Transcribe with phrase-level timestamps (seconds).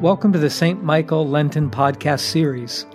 [0.00, 0.80] Welcome to the St.
[0.84, 2.86] Michael Lenten podcast series.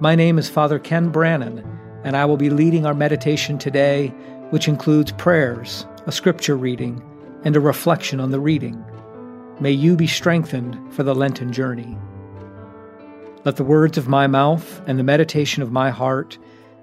[0.00, 1.62] My name is Father Ken Brannan,
[2.02, 4.08] and I will be leading our meditation today,
[4.48, 7.02] which includes prayers, a scripture reading,
[7.44, 8.82] and a reflection on the reading.
[9.60, 11.98] May you be strengthened for the Lenten journey.
[13.44, 16.38] Let the words of my mouth and the meditation of my heart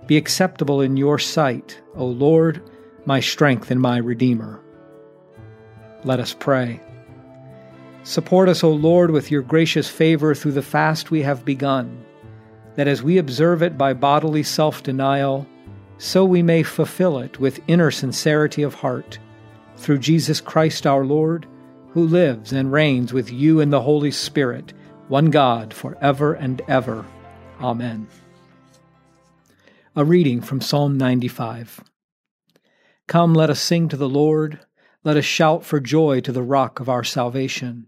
[0.06, 2.62] be acceptable in your sight, O Lord,
[3.06, 4.64] my strength and my Redeemer.
[6.04, 6.80] Let us pray.
[8.06, 12.04] Support us, O Lord, with your gracious favor through the fast we have begun,
[12.76, 15.48] that as we observe it by bodily self denial,
[16.00, 19.20] so we may fulfill it with inner sincerity of heart,
[19.78, 21.48] through Jesus Christ our Lord,
[21.92, 24.74] who lives and reigns with you in the Holy Spirit,
[25.08, 27.06] one God, for ever and ever.
[27.62, 28.08] Amen.
[29.96, 31.82] A reading from Psalm 95.
[33.08, 34.60] Come, let us sing to the Lord.
[35.06, 37.88] Let us shout for joy to the rock of our salvation.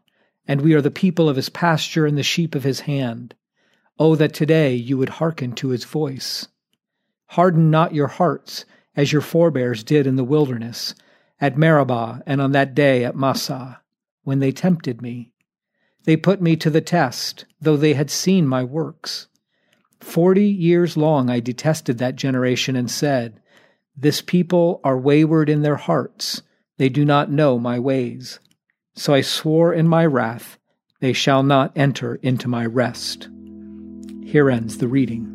[0.47, 3.35] and we are the people of his pasture and the sheep of his hand.
[3.99, 6.47] Oh, that today you would hearken to his voice.
[7.27, 10.95] Harden not your hearts, as your forebears did in the wilderness,
[11.39, 13.81] at Meribah and on that day at Massah,
[14.23, 15.31] when they tempted me.
[16.03, 19.27] They put me to the test, though they had seen my works.
[19.99, 23.39] Forty years long I detested that generation and said,
[23.95, 26.41] This people are wayward in their hearts,
[26.77, 28.39] they do not know my ways.
[28.93, 30.57] So I swore in my wrath,
[30.99, 33.29] They shall not enter into my rest.
[34.23, 35.27] Here ends the reading.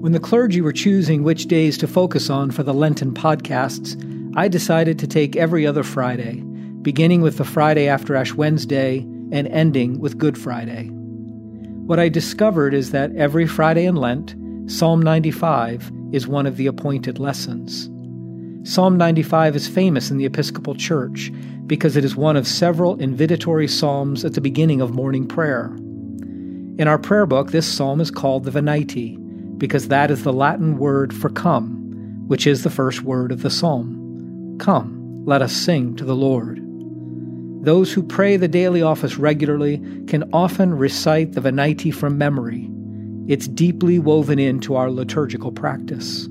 [0.00, 4.02] When the clergy were choosing which days to focus on for the Lenten podcasts,
[4.36, 6.40] I decided to take every other Friday,
[6.82, 10.88] beginning with the Friday after Ash Wednesday and ending with Good Friday.
[10.88, 14.34] What I discovered is that every Friday in Lent,
[14.70, 17.90] Psalm 95 is one of the appointed lessons.
[18.68, 21.32] Psalm 95 is famous in the Episcopal Church
[21.66, 25.74] because it is one of several invitatory psalms at the beginning of morning prayer.
[26.76, 29.16] In our prayer book, this psalm is called the Venite
[29.56, 33.48] because that is the Latin word for come, which is the first word of the
[33.48, 34.58] psalm.
[34.60, 36.60] Come, let us sing to the Lord.
[37.64, 39.78] Those who pray the daily office regularly
[40.08, 42.68] can often recite the Venite from memory.
[43.28, 46.28] It's deeply woven into our liturgical practice.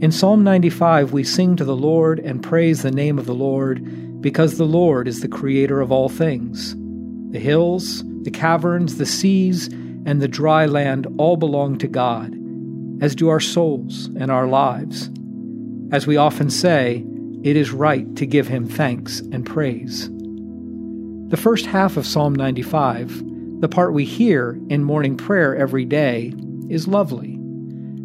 [0.00, 4.22] In Psalm 95, we sing to the Lord and praise the name of the Lord
[4.22, 6.74] because the Lord is the creator of all things.
[7.32, 9.66] The hills, the caverns, the seas,
[10.06, 12.34] and the dry land all belong to God,
[13.02, 15.10] as do our souls and our lives.
[15.92, 17.04] As we often say,
[17.42, 20.08] it is right to give him thanks and praise.
[21.28, 26.32] The first half of Psalm 95, the part we hear in morning prayer every day,
[26.70, 27.39] is lovely.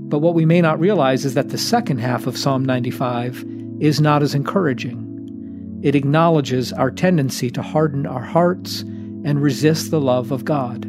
[0.08, 3.44] But what we may not realize is that the second half of Psalm 95
[3.80, 5.80] is not as encouraging.
[5.82, 10.86] It acknowledges our tendency to harden our hearts and resist the love of God.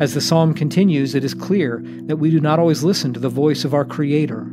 [0.00, 3.28] As the psalm continues, it is clear that we do not always listen to the
[3.28, 4.50] voice of our Creator,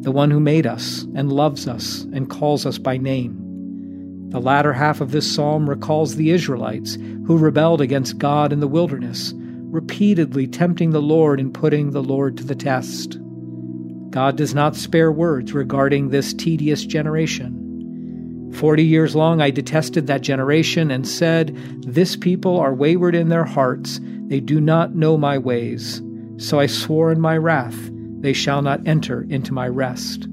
[0.00, 3.36] the one who made us and loves us and calls us by name.
[4.30, 6.94] The latter half of this psalm recalls the Israelites
[7.26, 9.34] who rebelled against God in the wilderness
[9.74, 13.18] repeatedly tempting the Lord and putting the Lord to the test.
[14.10, 18.52] God does not spare words regarding this tedious generation.
[18.54, 23.44] Forty years long I detested that generation and said, This people are wayward in their
[23.44, 23.98] hearts,
[24.28, 26.00] they do not know my ways.
[26.36, 27.76] So I swore in my wrath,
[28.20, 30.28] They shall not enter into my rest.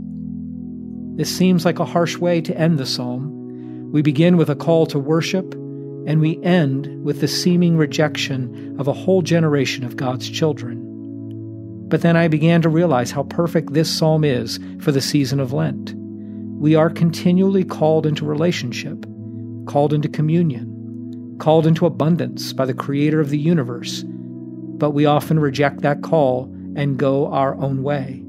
[1.16, 3.90] This seems like a harsh way to end the psalm.
[3.92, 5.56] We begin with a call to worship
[6.08, 10.80] and we end with the seeming rejection of a whole generation of God's children.
[11.88, 15.54] But then I began to realize how perfect this psalm is for the season of
[15.54, 15.94] Lent.
[16.60, 19.06] We are continually called into relationship,
[19.66, 25.40] called into communion, called into abundance by the Creator of the universe, but we often
[25.40, 26.44] reject that call
[26.76, 28.24] and go our own way.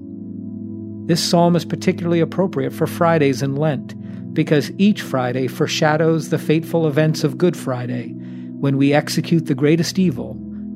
[1.06, 3.94] This psalm is particularly appropriate for Fridays in Lent
[4.32, 8.14] because each Friday foreshadows the fateful events of Good Friday,
[8.62, 10.32] when we execute the greatest evil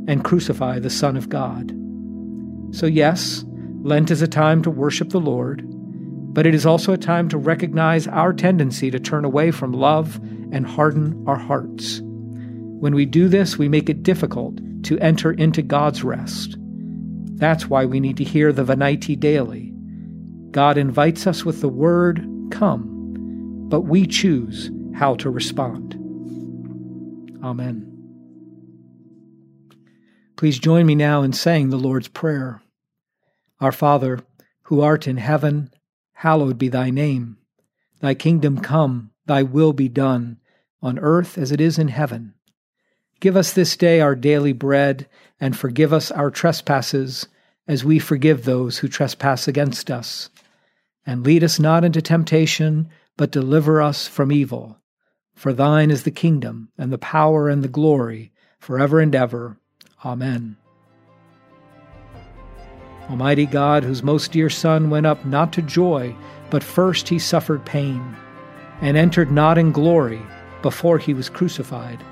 [0.09, 1.73] and crucify the Son of God.
[2.73, 3.45] So, yes,
[3.83, 5.63] Lent is a time to worship the Lord,
[6.35, 10.17] but it is also a time to recognize our tendency to turn away from love
[10.53, 12.01] and harden our hearts.
[12.03, 16.57] When we do this, we make it difficult to enter into God's rest.
[17.37, 19.73] That's why we need to hear the Venite daily.
[20.51, 22.96] God invites us with the word, Come,
[23.69, 25.95] but we choose how to respond.
[27.43, 27.93] Amen.
[30.37, 32.63] Please join me now in saying the Lord's Prayer.
[33.61, 34.21] Our Father,
[34.65, 35.71] who art in heaven,
[36.13, 37.39] hallowed be thy name.
[38.01, 40.39] Thy kingdom come, thy will be done,
[40.83, 42.35] on earth as it is in heaven.
[43.21, 45.09] Give us this day our daily bread,
[45.41, 47.27] and forgive us our trespasses,
[47.67, 50.31] as we forgive those who trespass against us.
[51.07, 54.79] And lead us not into temptation, but deliver us from evil.
[55.35, 59.59] For thine is the kingdom, and the power, and the glory, forever and ever.
[60.05, 60.57] Amen.
[63.11, 66.15] Almighty God, whose most dear Son went up not to joy,
[66.51, 68.17] but first he suffered pain,
[68.81, 70.21] and entered not in glory
[70.63, 72.03] before he was crucified,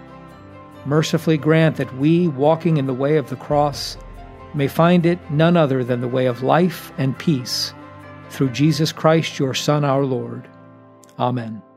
[0.86, 3.96] mercifully grant that we, walking in the way of the cross,
[4.54, 7.74] may find it none other than the way of life and peace,
[8.30, 10.48] through Jesus Christ, your Son, our Lord.
[11.18, 11.73] Amen.